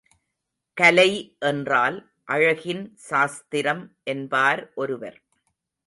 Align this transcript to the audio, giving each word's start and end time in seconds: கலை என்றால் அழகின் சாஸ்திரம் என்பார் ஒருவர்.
கலை 0.77 1.37
என்றால் 1.39 1.97
அழகின் 2.25 2.83
சாஸ்திரம் 2.95 3.83
என்பார் 4.03 4.71
ஒருவர். 4.75 5.19